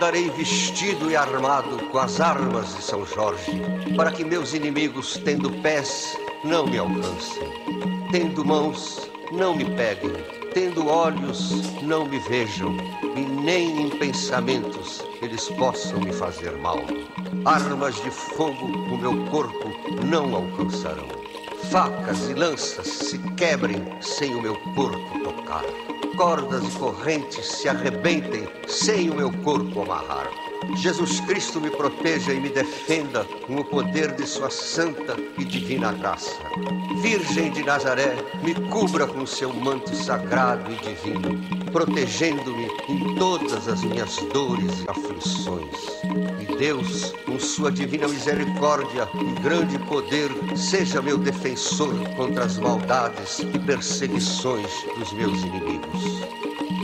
andarei 0.00 0.30
vestido 0.30 1.10
e 1.10 1.14
armado 1.14 1.76
com 1.88 1.98
as 1.98 2.22
armas 2.22 2.74
de 2.74 2.82
São 2.82 3.04
Jorge, 3.04 3.60
para 3.94 4.10
que 4.10 4.24
meus 4.24 4.54
inimigos, 4.54 5.20
tendo 5.22 5.50
pés, 5.60 6.16
não 6.42 6.66
me 6.66 6.78
alcancem, 6.78 7.46
tendo 8.10 8.42
mãos, 8.42 9.10
não 9.30 9.54
me 9.54 9.66
peguem, 9.76 10.14
tendo 10.54 10.88
olhos, 10.88 11.50
não 11.82 12.06
me 12.06 12.18
vejam, 12.18 12.74
e 13.14 13.20
nem 13.20 13.88
em 13.88 13.90
pensamentos 13.90 15.04
eles 15.20 15.50
possam 15.50 16.00
me 16.00 16.14
fazer 16.14 16.56
mal. 16.56 16.80
Armas 17.44 17.96
de 18.02 18.10
fogo 18.10 18.68
o 18.68 18.96
meu 18.96 19.26
corpo 19.26 19.68
não 20.06 20.34
alcançarão. 20.34 21.08
Facas 21.70 22.30
e 22.30 22.32
lanças 22.32 22.86
se 22.86 23.18
quebrem 23.34 23.86
sem 24.00 24.34
o 24.34 24.40
meu 24.40 24.56
corpo 24.74 25.20
tocar. 25.22 25.89
Cordas 26.16 26.62
e 26.62 26.78
correntes 26.78 27.46
se 27.46 27.68
arrebentem 27.68 28.48
sem 28.66 29.10
o 29.10 29.14
meu 29.14 29.32
corpo 29.42 29.82
amarrar. 29.82 30.49
Jesus 30.76 31.20
Cristo 31.20 31.60
me 31.60 31.70
proteja 31.70 32.32
e 32.32 32.40
me 32.40 32.48
defenda 32.48 33.24
com 33.46 33.56
o 33.56 33.64
poder 33.64 34.12
de 34.14 34.26
Sua 34.26 34.50
santa 34.50 35.16
e 35.38 35.44
divina 35.44 35.92
graça. 35.92 36.30
Virgem 37.02 37.50
de 37.50 37.62
Nazaré, 37.62 38.14
me 38.42 38.54
cubra 38.70 39.06
com 39.06 39.26
seu 39.26 39.52
manto 39.52 39.94
sagrado 39.94 40.70
e 40.72 40.76
divino, 40.76 41.38
protegendo-me 41.72 42.68
em 42.88 43.14
todas 43.16 43.68
as 43.68 43.82
minhas 43.82 44.16
dores 44.32 44.82
e 44.82 44.90
aflições. 44.90 45.76
E 46.40 46.56
Deus, 46.56 47.12
com 47.24 47.38
Sua 47.38 47.70
divina 47.70 48.06
misericórdia 48.06 49.08
e 49.14 49.40
grande 49.40 49.78
poder, 49.80 50.30
seja 50.56 51.02
meu 51.02 51.18
defensor 51.18 51.94
contra 52.16 52.44
as 52.44 52.58
maldades 52.58 53.38
e 53.40 53.58
perseguições 53.58 54.70
dos 54.98 55.12
meus 55.12 55.40
inimigos. 55.42 56.39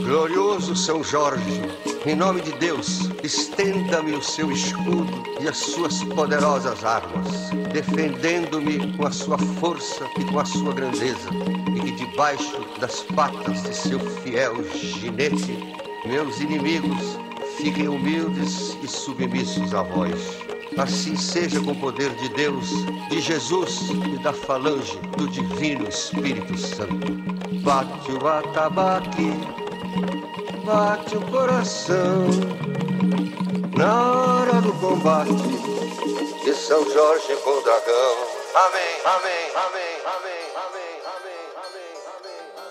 Glorioso 0.07 0.73
São 0.73 1.03
Jorge, 1.03 1.61
em 2.05 2.15
nome 2.15 2.39
de 2.39 2.53
Deus, 2.53 3.09
estenda-me 3.21 4.13
o 4.13 4.23
seu 4.23 4.49
escudo 4.49 5.21
e 5.41 5.49
as 5.49 5.57
suas 5.57 6.01
poderosas 6.01 6.85
armas, 6.85 7.49
defendendo-me 7.73 8.95
com 8.95 9.05
a 9.05 9.11
sua 9.11 9.37
força 9.37 10.07
e 10.17 10.23
com 10.23 10.39
a 10.39 10.45
sua 10.45 10.73
grandeza, 10.73 11.29
e 11.75 11.81
que 11.81 11.91
debaixo 11.91 12.57
das 12.79 13.01
patas 13.03 13.63
de 13.63 13.75
seu 13.75 13.99
fiel 13.99 14.55
ginete, 14.73 15.75
meus 16.05 16.39
inimigos 16.39 17.19
fiquem 17.57 17.89
humildes 17.89 18.77
e 18.81 18.87
submissos 18.87 19.73
a 19.73 19.83
vós. 19.83 20.37
Assim 20.77 21.17
seja 21.17 21.59
com 21.59 21.71
o 21.71 21.79
poder 21.81 22.11
de 22.15 22.29
Deus, 22.29 22.69
de 23.09 23.19
Jesus 23.19 23.89
e 23.89 24.23
da 24.23 24.31
falange 24.31 24.97
do 25.17 25.27
Divino 25.27 25.85
Espírito 25.85 26.57
Santo. 26.57 27.11
Bate 27.61 28.11
o 28.13 28.25
atabaque 28.25 29.66
bate 30.65 31.15
o 31.15 31.21
coração 31.31 32.27
na 33.77 34.11
hora 34.11 34.61
do 34.61 34.73
combate 34.73 35.31
de 36.43 36.53
São 36.53 36.83
Jorge 36.91 37.35
com 37.43 37.51
o 37.51 37.61
dragão. 37.61 38.15
Amém, 38.53 39.01
amém, 39.05 39.51
amém, 39.55 40.01
amém, 40.05 40.45
amém, 40.65 40.93
amém, 41.15 41.43
amém. 41.65 42.67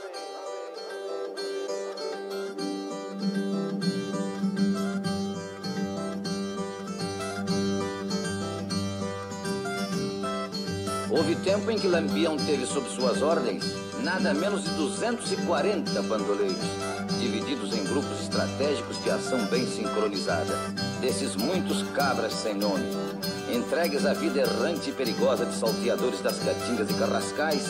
Houve 11.11 11.34
tempo 11.36 11.70
em 11.70 11.78
que 11.78 11.89
Lampião 11.89 12.36
teve 12.36 12.67
sob 12.67 12.89
suas 12.91 13.23
ordens 13.23 13.64
nada 14.02 14.35
menos 14.35 14.64
de 14.64 14.70
240 14.70 16.02
bandoleiros 16.02 16.95
divididos 17.27 17.77
em 17.77 17.83
grupos 17.85 18.20
estratégicos 18.20 19.03
de 19.03 19.11
ação 19.11 19.45
bem 19.47 19.67
sincronizada. 19.67 20.55
Desses 21.01 21.35
muitos 21.35 21.83
cabras 21.91 22.33
sem 22.33 22.55
nome, 22.55 22.85
entregues 23.53 24.07
à 24.07 24.13
vida 24.14 24.41
errante 24.41 24.91
e 24.91 24.92
perigosa 24.92 25.45
de 25.45 25.55
salteadores 25.55 26.20
das 26.20 26.39
caatingas 26.39 26.89
e 26.89 26.95
carrascais, 26.95 27.64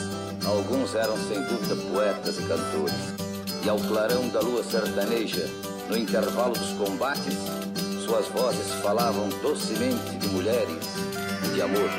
alguns 0.44 0.94
eram 0.94 1.17
sem 1.17 1.41
dúvida 1.43 1.75
poetas 1.91 2.39
e 2.39 2.43
cantores. 2.43 3.15
E 3.65 3.69
ao 3.69 3.78
clarão 3.78 4.28
da 4.28 4.41
lua 4.41 4.62
sertaneja, 4.62 5.49
no 5.88 5.97
intervalo 5.97 6.53
dos 6.53 6.73
combates, 6.73 7.34
suas 8.05 8.27
vozes 8.28 8.71
falavam 8.83 9.28
docemente 9.43 10.17
de 10.19 10.28
mulheres 10.28 10.84
e 11.47 11.55
de 11.55 11.62
amor. 11.62 11.91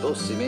Docemente 0.00 0.47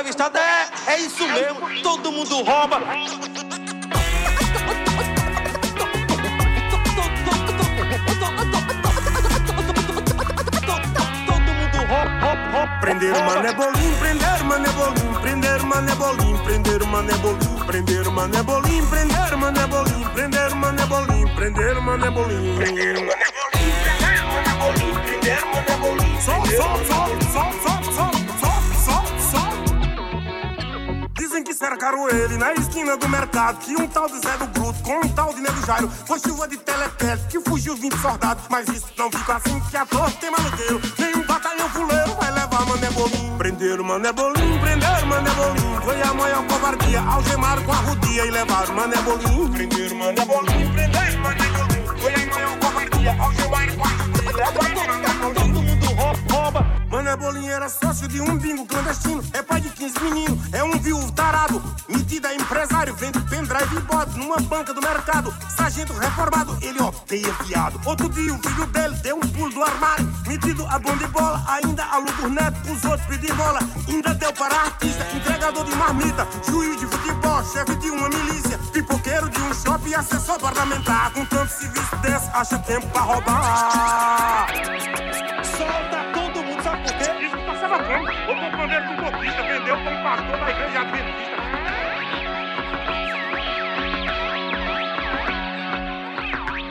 é, 0.00 0.92
é 0.92 1.00
isso 1.00 1.26
mesmo, 1.26 1.82
todo 1.82 2.12
mundo 2.12 2.36
rouba. 2.36 2.80
Prender 12.80 13.12
mané 13.24 13.52
bolim, 13.52 13.94
prender 13.98 14.44
mané 14.44 14.68
bolim, 14.70 15.20
prender 15.20 15.62
mané 15.64 15.94
bolim, 15.96 16.38
prender 16.44 16.84
mané 16.86 17.14
bolim, 17.16 17.66
prender 17.66 18.10
mané 18.10 18.42
bolim, 18.42 18.86
prender 18.86 19.34
mané 19.34 19.66
bolim, 19.66 20.06
prender 20.14 20.54
mané 20.86 20.86
bolim, 20.86 21.28
prender 21.34 21.34
mané 21.34 21.34
bolim, 21.34 21.34
prender 21.34 21.80
mané 21.80 22.10
bolim, 22.10 22.56
prender 22.56 22.60
mané 22.60 22.94
bolim, 24.60 24.94
prender 25.04 25.44
mané 25.52 25.76
bolim. 25.80 26.20
Só, 26.20 26.34
só, 26.44 26.68
só, 26.84 27.08
só, 27.32 27.52
só, 27.52 27.52
só. 27.62 27.67
que 27.67 27.67
cercaram 31.58 32.08
ele 32.08 32.38
na 32.38 32.54
esquina 32.54 32.96
do 32.96 33.08
mercado. 33.08 33.58
Que 33.58 33.74
um 33.74 33.88
tal 33.88 34.06
de 34.08 34.18
Zé 34.20 34.36
do 34.38 34.46
Bruto 34.46 34.80
com 34.82 35.00
um 35.04 35.08
tal 35.08 35.34
de 35.34 35.40
Nego 35.40 35.66
Jairo. 35.66 35.90
Foi 36.06 36.18
chuva 36.20 36.46
de 36.46 36.56
telepete 36.56 37.26
que 37.28 37.40
fugiu 37.40 37.74
20 37.74 37.96
soldados. 38.00 38.44
Mas 38.48 38.68
isso 38.68 38.86
não 38.96 39.10
fica 39.10 39.36
assim 39.36 39.60
que 39.68 39.76
a 39.76 39.84
torre 39.84 40.12
tem 40.12 40.30
maluqueiro. 40.30 40.80
Nenhum 40.98 41.26
batalhão 41.26 41.68
fuleiro 41.70 42.14
vai 42.14 42.30
levar 42.30 42.64
Mané 42.66 42.90
Bolim. 42.90 43.36
Prenderam 43.36 43.84
Mané 43.84 44.12
Bolim, 44.12 44.58
prenderam 44.60 45.06
Mané 45.06 45.30
Bolim. 45.30 45.80
Foi 45.84 46.02
a 46.02 46.14
maior 46.14 46.46
covardia, 46.46 47.00
algemaram 47.00 47.62
com 47.64 47.72
a 47.72 47.76
rodia 47.76 48.26
e 48.26 48.30
levaram 48.30 48.74
Mané 48.74 48.96
Bolim. 49.02 49.52
Prenderam 49.52 49.96
Mané 49.96 50.24
Bolim, 50.24 50.72
prenderam 50.72 51.20
Mané 51.20 51.46
Bolim. 51.48 52.00
Foi 52.00 52.14
a 52.14 52.26
maior 52.26 52.58
covardia, 52.58 53.16
algemaram 53.20 53.76
com 53.76 53.84
a 53.84 53.88
rodia 53.88 54.30
e 54.30 54.32
levaram 54.32 54.86
Mané. 54.86 55.07
Todo 57.08 57.16
mundo 57.16 57.16
rouba. 57.16 57.16
Mané 57.16 57.16
Bolinha 57.16 57.52
era 57.52 57.68
sócio 57.70 58.06
de 58.06 58.20
um 58.20 58.36
bingo 58.36 58.66
clandestino. 58.66 59.22
É 59.32 59.42
pai 59.42 59.60
de 59.60 59.70
15 59.70 60.00
meninos, 60.00 60.52
é 60.52 60.62
um 60.62 60.78
viúvo 60.78 61.10
tarado. 61.12 61.62
Metida 61.88 62.34
empresário, 62.34 62.94
vende 62.96 63.18
pendrive 63.20 63.76
e 63.76 63.80
bode 63.80 64.18
numa 64.18 64.36
banca 64.36 64.74
do 64.74 64.82
mercado. 64.82 65.34
Sargento 65.56 65.94
reformado, 65.94 66.58
ele 66.60 66.78
odeia 66.82 67.32
fiado. 67.44 67.80
Outro 67.86 68.08
dia 68.10 68.34
o 68.34 68.38
filho 68.38 68.66
dele 68.66 68.94
deu 68.96 69.16
um 69.16 69.20
pulo 69.20 69.50
do 69.50 69.62
armário. 69.62 70.06
Metido 70.26 70.66
a 70.66 70.78
bom 70.78 70.94
de 70.96 71.06
bola, 71.06 71.42
ainda 71.48 71.84
aluga 71.84 72.26
os 72.26 72.30
netos 72.30 72.60
pros 72.60 72.84
outros 72.84 73.06
pedir 73.06 73.32
bola. 73.34 73.60
Ainda 73.88 74.14
deu 74.14 74.32
para 74.34 74.54
artista, 74.54 75.06
entregador 75.14 75.64
de 75.64 75.74
marmita. 75.76 76.28
Juiz 76.46 76.78
de 76.78 76.86
futebol, 76.86 77.42
chefe 77.44 77.74
de 77.76 77.90
uma 77.90 78.08
milícia. 78.10 78.58
Pipoqueiro 78.72 79.30
de 79.30 79.40
um 79.40 79.54
shopping, 79.54 79.94
assessor 79.94 80.38
parlamentar. 80.38 81.10
Com 81.12 81.24
tanto 81.24 81.52
serviço 81.52 81.96
desse, 81.96 82.28
acha 82.34 82.58
tempo 82.58 82.86
pra 82.88 83.00
roubar. 83.00 84.48
Solta 85.56 85.98
todo 86.12 86.44
mundo, 86.44 86.62
sabe 86.62 86.97
porque 87.06 87.24
isso 87.24 87.36
tá 87.36 87.42
passava 87.44 87.78
bom. 87.78 88.32
O 88.32 88.36
companheiro 88.36 88.88
do 88.88 88.94
Boquista 89.02 89.42
vendeu 89.42 89.76
para 89.76 89.90
um 89.90 90.02
pastor 90.02 90.36
da 90.38 90.50
igreja 90.50 90.80
adventista. 90.80 91.36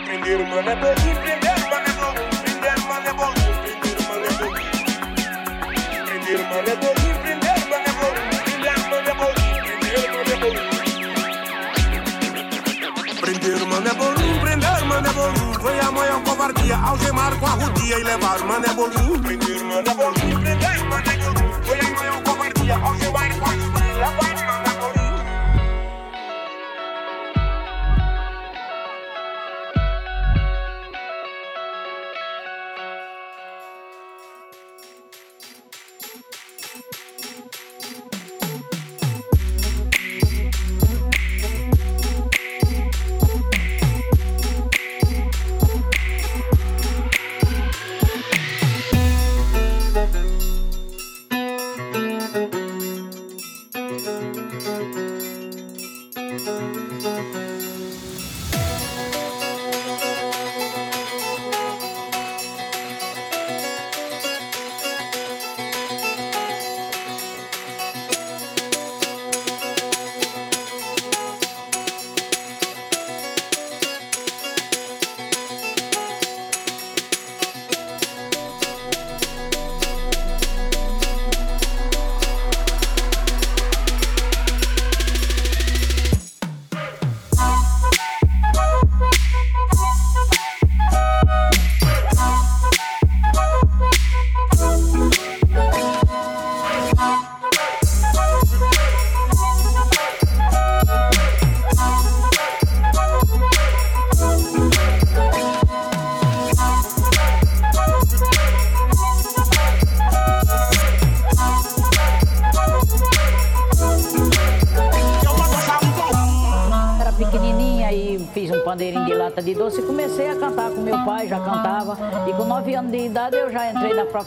Primeiro, 0.05 0.47
mano, 0.47 0.69
é 0.69 0.75
doido 0.75 1.01
fizeram 16.17 16.21
covardia, 16.23 16.77
algemar 16.77 17.35
com 17.39 17.45
a 17.45 17.49
rudia 17.51 17.99
e 17.99 18.03
levar 18.03 18.39
mané. 18.45 18.67
Prender 18.67 19.63
mané 19.63 19.93
bolinho, 19.93 20.39
prender 20.39 20.83
mané 20.85 21.17
bolinho. 21.17 21.63
Foi 21.63 21.79
a 21.79 21.95
maior 21.95 22.23
covardia, 22.23 22.75
algemar 22.75 23.39
com 23.39 23.45
a 23.45 23.49
rudia. 23.49 24.16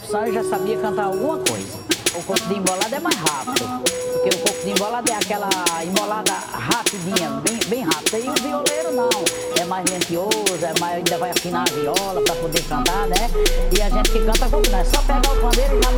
Profissão 0.01 0.27
e 0.27 0.33
já 0.33 0.43
sabia 0.43 0.77
cantar 0.77 1.05
alguma 1.05 1.37
coisa. 1.37 1.79
O 2.13 2.23
coco 2.23 2.47
de 2.47 2.55
embolada 2.55 2.95
é 2.95 2.99
mais 2.99 3.15
rápido, 3.15 3.65
porque 4.13 4.35
o 4.35 4.39
coco 4.39 4.63
de 4.63 4.71
embolada 4.71 5.11
é 5.11 5.15
aquela 5.15 5.49
embolada 5.83 6.33
rapidinha, 6.33 7.29
bem, 7.41 7.59
bem 7.67 7.83
rápida. 7.83 8.19
E 8.19 8.29
o 8.29 8.33
violeiro 8.33 8.91
não, 8.93 9.09
é 9.59 9.65
mais 9.65 9.89
lentioso, 9.89 10.59
é 10.61 10.79
mais, 10.79 10.97
ainda 10.97 11.17
vai 11.17 11.29
afinar 11.29 11.63
a 11.69 11.73
viola 11.73 12.21
para 12.21 12.35
poder 12.35 12.63
cantar, 12.63 13.07
né? 13.07 13.29
E 13.77 13.81
a 13.81 13.89
gente 13.89 14.11
que 14.11 14.19
canta 14.25 14.49
coco 14.49 14.69
não, 14.69 14.79
é 14.79 14.83
só 14.83 15.01
pegar 15.03 15.31
o 15.31 15.41
pandeiro 15.41 15.79
e 15.79 15.83
já 15.83 15.91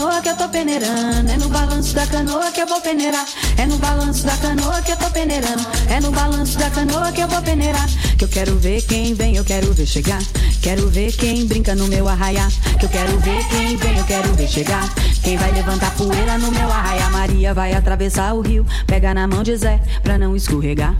canoa 0.00 0.22
que 0.22 0.28
eu 0.30 0.36
tô 0.36 0.48
peneirando. 0.48 1.30
É 1.30 1.36
no 1.36 1.48
balanço 1.50 1.94
da 1.94 2.06
canoa 2.06 2.50
que 2.50 2.60
eu 2.60 2.66
vou 2.66 2.80
peneirar. 2.80 3.26
É 3.58 3.66
no 3.66 3.76
balanço 3.76 4.24
da 4.24 4.36
canoa 4.38 4.80
que 4.80 4.92
eu 4.92 4.96
tô 4.96 5.10
peneirando. 5.10 5.66
É 5.90 6.00
no 6.00 6.10
balanço 6.10 6.58
da 6.58 6.70
canoa 6.70 7.12
que 7.12 7.20
eu 7.20 7.28
vou 7.28 7.42
peneirar. 7.42 7.86
Que 8.16 8.24
eu 8.24 8.28
quero 8.28 8.58
ver 8.58 8.80
quem 8.82 9.12
vem, 9.12 9.36
eu 9.36 9.44
quero 9.44 9.72
ver 9.74 9.84
chegar. 9.84 10.22
Quero 10.62 10.88
ver 10.88 11.12
quem 11.12 11.46
brinca 11.46 11.74
no 11.74 11.86
meu 11.86 12.08
arraiá. 12.08 12.48
Que 12.78 12.86
eu 12.86 12.88
quero 12.88 13.18
ver 13.18 13.46
quem 13.48 13.76
vem, 13.76 13.98
eu 13.98 14.04
quero 14.04 14.32
ver 14.34 14.48
chegar. 14.48 14.88
Quem 15.22 15.36
vai 15.36 15.52
levantar 15.52 15.94
poeira 15.94 16.38
no 16.38 16.50
meu 16.50 16.72
arraiá? 16.72 17.10
Maria 17.10 17.52
vai 17.52 17.74
atravessar 17.74 18.32
o 18.34 18.40
rio. 18.40 18.66
Pega 18.86 19.12
na 19.12 19.26
mão 19.28 19.42
de 19.42 19.54
Zé 19.54 19.78
pra 20.02 20.16
não 20.16 20.34
escorregar. 20.34 20.94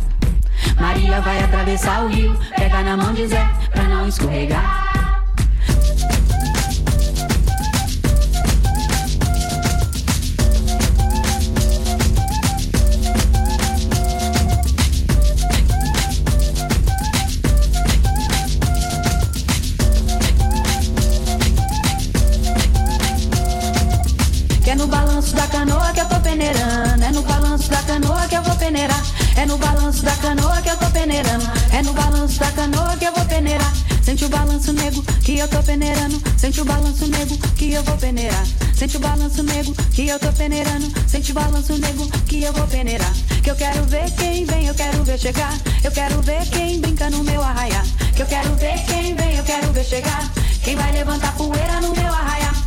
Maria 0.79 1.23
vai 1.23 1.43
atravessar 1.43 2.05
o 2.05 2.09
rio. 2.09 2.39
Pega 2.55 2.83
na 2.83 2.99
mão 2.99 3.15
de 3.15 3.27
Zé 3.27 3.49
pra 3.73 3.85
não 3.85 4.07
escorregar. 4.07 5.00
Peneirando. 31.11 31.45
É 31.73 31.83
no 31.83 31.93
balanço 31.93 32.39
da 32.39 32.51
canoa 32.53 32.97
que 32.97 33.05
eu 33.05 33.13
vou 33.13 33.25
peneirar. 33.25 33.73
Sente 34.03 34.25
o 34.25 34.29
balanço 34.29 34.73
nego 34.73 35.03
que 35.25 35.39
eu 35.39 35.49
tô 35.49 35.63
peneirando. 35.63 36.23
Sente 36.39 36.61
o 36.61 36.65
balanço 36.65 37.07
nego 37.09 37.37
que 37.57 37.73
eu 37.73 37.83
vou 37.83 37.97
peneirar. 37.97 38.47
Sente 38.75 38.97
o 38.97 39.01
balanço 39.01 39.43
nego 39.43 39.75
que 39.93 40.07
eu 40.07 40.19
tô 40.21 40.33
peneirando. 40.33 40.87
Sente 41.09 41.33
o 41.33 41.35
balanço 41.35 41.77
nego 41.79 42.07
que 42.27 42.43
eu 42.45 42.53
vou 42.53 42.67
peneirar. 42.69 43.13
Que 43.43 43.51
eu 43.51 43.57
quero 43.57 43.85
ver 43.87 44.11
quem 44.13 44.45
vem, 44.45 44.67
eu 44.67 44.75
quero 44.75 45.03
ver 45.03 45.19
chegar. 45.19 45.59
Eu 45.83 45.91
quero 45.91 46.23
ver 46.23 46.49
quem 46.49 46.81
brinca 46.81 47.11
no 47.11 47.25
meu 47.25 47.43
arraiar. 47.43 47.85
Que 48.15 48.23
eu 48.23 48.27
quero 48.27 48.55
ver 48.55 48.79
quem 48.87 49.15
vem, 49.17 49.37
eu 49.37 49.45
quero 49.45 49.73
ver 49.73 49.85
chegar. 49.85 50.31
Quem 50.63 50.77
vai 50.77 50.93
levantar 50.93 51.35
poeira 51.35 51.81
no 51.81 51.93
meu 51.93 52.13
arraiar. 52.13 52.60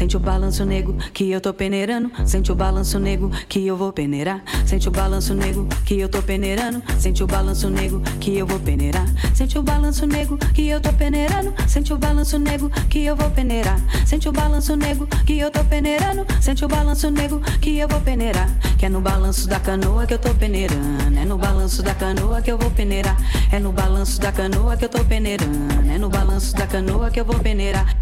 Sente 0.00 0.16
o 0.16 0.20
balanço 0.20 0.64
nego 0.64 0.94
que 1.12 1.30
eu 1.30 1.42
tô 1.42 1.52
peneirando. 1.52 2.10
Sente 2.24 2.50
o 2.50 2.54
balanço 2.54 2.98
nego 2.98 3.30
que 3.46 3.66
eu 3.66 3.76
vou 3.76 3.92
peneirar. 3.92 4.42
Sente 4.64 4.88
o 4.88 4.90
balanço 4.90 5.34
nego 5.34 5.68
que 5.84 6.00
eu 6.00 6.08
tô 6.08 6.22
peneirando. 6.22 6.82
Sente 6.98 7.22
o 7.22 7.26
balanço 7.26 7.68
nego 7.68 8.00
que 8.18 8.34
eu 8.38 8.46
vou 8.46 8.58
peneirar. 8.58 9.04
Sente 9.34 9.58
o 9.58 9.62
balanço 9.62 10.06
nego 10.06 10.38
que 10.54 10.66
eu 10.68 10.80
tô 10.80 10.90
peneirando. 10.94 11.52
Sente 11.68 11.92
o 11.92 11.98
balanço 11.98 12.38
nego 12.38 12.70
que 12.88 13.04
eu 13.04 13.14
vou 13.14 13.30
peneirar. 13.30 13.78
Sente 14.06 14.26
o 14.26 14.32
balanço 14.32 14.74
nego 14.74 15.06
que 15.26 15.38
eu 15.38 15.50
tô 15.50 15.62
peneirando. 15.64 16.26
Sente 16.40 16.64
o 16.64 16.68
balanço 16.68 17.10
nego 17.10 17.38
que 17.60 17.76
eu 17.76 17.86
vou 17.86 18.00
peneirar. 18.00 18.48
Que 18.78 18.86
é 18.86 18.88
no 18.88 19.02
balanço 19.02 19.46
da 19.46 19.60
canoa 19.60 20.06
que 20.06 20.14
eu 20.14 20.18
tô 20.18 20.32
peneirando. 20.32 20.80
É 21.14 21.26
no 21.26 21.36
balanço 21.36 21.82
da 21.82 21.94
canoa 21.94 22.40
que 22.40 22.50
eu 22.50 22.56
vou 22.56 22.70
peneirar. 22.70 23.18
É 23.52 23.58
no 23.58 23.70
balanço 23.70 24.18
da 24.18 24.32
canoa 24.32 24.78
que 24.78 24.86
eu 24.86 24.88
tô 24.88 25.04
peneirando. 25.04 25.90
É 25.92 25.98
no 25.98 26.08
balanço 26.08 26.56
da 26.56 26.66
canoa 26.66 27.10
que 27.10 27.20
eu 27.20 27.24
vou 27.26 27.38
peneirar. 27.38 27.94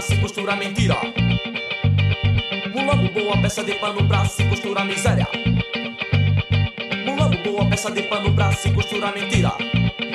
Se 0.00 0.16
costurar 0.16 0.56
mentira. 0.56 0.96
Mulambo, 2.74 3.08
boa 3.12 3.36
peça 3.42 3.62
de 3.62 3.74
pano 3.74 4.06
pra 4.06 4.24
se 4.24 4.44
costurar 4.44 4.84
miséria. 4.84 5.26
Mulambo, 7.04 7.36
boa 7.44 7.66
peça 7.66 7.90
de 7.90 8.02
pano 8.02 8.32
pra 8.32 8.52
se 8.52 8.70
costurar 8.70 9.14
mentira. 9.14 9.52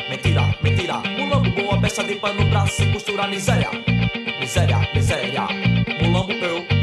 Mentira, 0.09 0.55
mentira. 0.61 1.01
Mulambo, 1.17 1.49
boa 1.51 1.79
peça 1.79 2.03
de 2.03 2.15
pano 2.15 2.49
pra 2.49 2.65
se 2.67 2.85
costurar 2.87 3.29
miséria. 3.29 3.69
Miséria, 4.39 4.89
miséria. 4.93 5.47
Mulambo, 6.01 6.33
eu. 6.33 6.74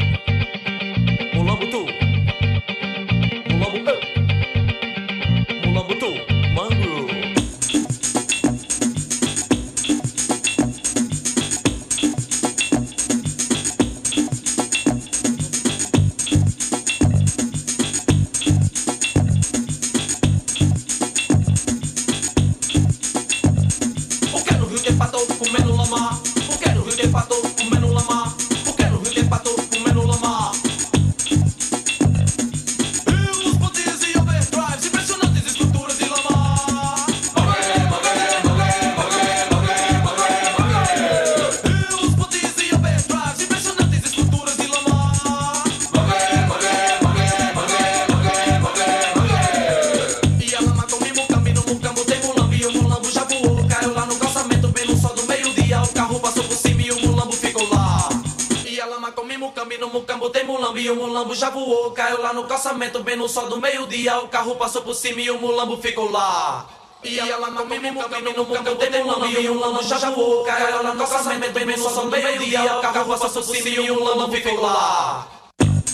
No 62.43 62.49
calçamento 62.49 63.03
Bem 63.03 63.17
no 63.17 63.29
sol 63.29 63.49
do 63.49 63.61
meio-dia, 63.61 64.19
o 64.21 64.29
carro 64.29 64.57
passou 64.57 64.83
por 64.83 64.95
cima 64.95 65.21
E 65.21 65.31
o 65.31 65.39
mulambo 65.39 65.77
ficou 65.79 66.11
lá. 66.11 66.67
E 67.05 67.19
a 67.19 67.37
lama 67.37 67.63
come 67.63 67.91
mucambi 67.91 68.33
no 68.33 68.45
mucambo 68.45 68.77
tem 68.77 69.03
mulambo 69.03 69.27
E 69.27 69.49
o 69.49 69.55
mulambo 69.55 69.83
já 69.83 70.11
voou, 70.11 70.45
caiu 70.45 70.83
lá 70.83 70.95
no 70.95 70.99
calçamento 70.99 71.53
Bem 71.53 71.67
no 71.67 71.79
sol 71.79 72.05
do 72.05 72.11
meio-dia, 72.11 72.79
o 72.79 72.81
carro 72.81 73.07
passou 73.07 73.43
por 73.43 73.57
cima 73.57 73.69
E 73.69 73.91
o 73.91 74.01
mulambo 74.01 74.33
ficou 74.33 74.61
lá. 74.61 75.27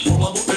Mulambo 0.04 0.47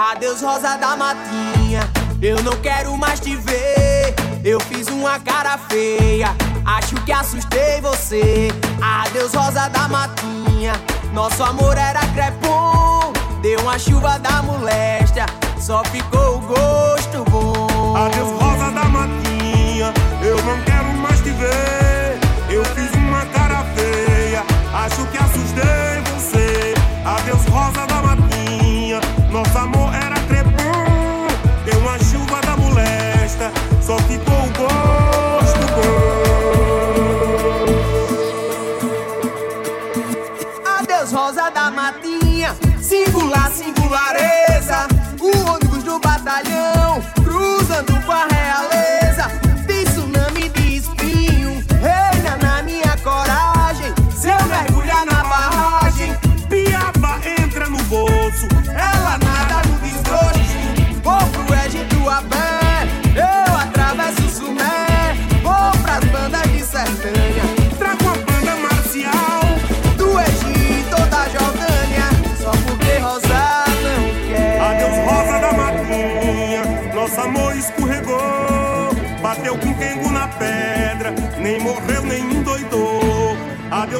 Adeus, 0.00 0.40
rosa 0.40 0.78
da 0.78 0.96
matinha. 0.96 1.82
Eu 2.22 2.42
não 2.42 2.56
quero 2.62 2.96
mais 2.96 3.20
te 3.20 3.36
ver. 3.36 4.14
Eu 4.42 4.58
fiz 4.58 4.88
uma 4.88 5.20
cara 5.20 5.58
feia. 5.58 6.34
Acho 6.64 6.94
que 7.04 7.12
assustei 7.12 7.82
você. 7.82 8.48
Adeus, 8.80 9.34
rosa 9.34 9.68
da 9.68 9.86
matinha. 9.88 10.72
Nosso 11.12 11.42
amor 11.42 11.76
era 11.76 12.00
crepom. 12.14 13.12
Deu 13.42 13.60
uma 13.60 13.78
chuva 13.78 14.18
da 14.18 14.42
moléstia. 14.42 15.26
Só 15.60 15.84
ficou 15.84 16.36
o 16.36 16.40
gosto 16.40 17.22
bom. 17.30 17.94
Adeus, 17.94 18.40
rosa 18.40 18.70
da 18.70 18.84
matinha. 18.84 19.92
Eu 20.22 20.42
não 20.44 20.62
quero 20.62 20.96
mais 20.96 21.20
te 21.20 21.28
ver. 21.28 22.18
Eu 22.48 22.64
fiz 22.64 22.90
uma 22.94 23.26
cara 23.26 23.62
feia. 23.74 24.42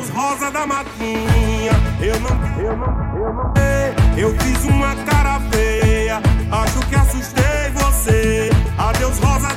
Meus 0.01 0.09
rosa 0.12 0.51
da 0.51 0.66
matinha, 0.66 1.72
eu 2.01 2.18
não, 2.20 2.30
eu 2.59 2.74
não, 2.74 3.18
eu 3.18 3.34
não. 3.34 3.53
Eu 4.16 4.34
fiz 4.40 4.64
uma 4.64 4.96
cara 5.05 5.38
feia, 5.53 6.22
acho 6.51 6.80
que 6.88 6.94
assustei 6.94 7.68
você. 7.74 8.48
Adeus 8.78 9.18
rosa 9.18 9.55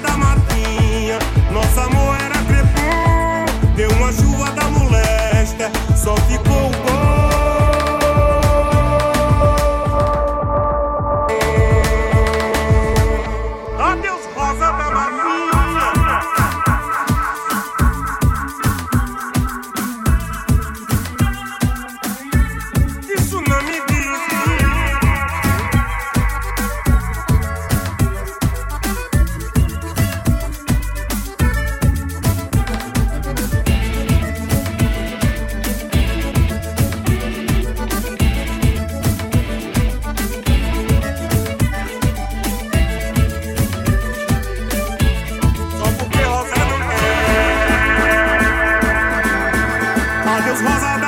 was 50.54 50.62
a 50.62 51.03